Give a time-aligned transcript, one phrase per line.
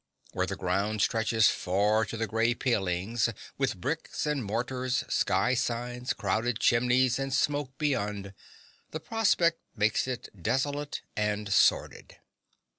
[0.31, 6.13] Where the ground stretches far to the grey palings, with bricks and mortar, sky signs,
[6.13, 8.33] crowded chimneys and smoke beyond,
[8.89, 12.15] the prospect makes it desolate and sordid.